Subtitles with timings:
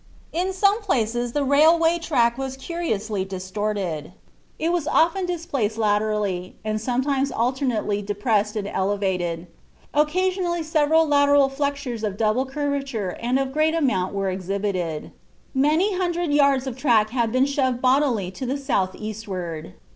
[0.33, 4.13] In some places the railway track was curiously distorted.
[4.57, 9.45] "It was often displaced laterally, and sometimes alternately depressed and elevated.
[9.93, 15.11] Occasionally several lateral flexures of double curvature and of great amount were exhibited.
[15.53, 19.75] Many hundred yards of track had been shoved bodily to the south eastward."